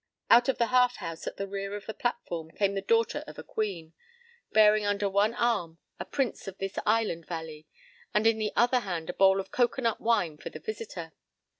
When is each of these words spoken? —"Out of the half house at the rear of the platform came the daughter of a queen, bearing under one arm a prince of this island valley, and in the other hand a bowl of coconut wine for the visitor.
—"Out 0.31 0.49
of 0.49 0.57
the 0.57 0.65
half 0.73 0.95
house 0.95 1.27
at 1.27 1.37
the 1.37 1.47
rear 1.47 1.75
of 1.75 1.85
the 1.85 1.93
platform 1.93 2.49
came 2.49 2.73
the 2.73 2.81
daughter 2.81 3.23
of 3.27 3.37
a 3.37 3.43
queen, 3.43 3.93
bearing 4.51 4.83
under 4.83 5.07
one 5.07 5.35
arm 5.35 5.77
a 5.99 6.05
prince 6.05 6.47
of 6.47 6.57
this 6.57 6.79
island 6.87 7.27
valley, 7.27 7.67
and 8.11 8.25
in 8.25 8.39
the 8.39 8.51
other 8.55 8.79
hand 8.79 9.11
a 9.11 9.13
bowl 9.13 9.39
of 9.39 9.51
coconut 9.51 10.01
wine 10.01 10.39
for 10.39 10.49
the 10.49 10.57
visitor. 10.59 11.13